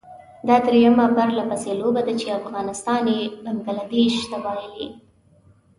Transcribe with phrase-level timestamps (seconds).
[0.47, 4.87] دا درېيمه پرلپسې لوبه ده چې افغانستان یې بنګله دېش ته بايلي.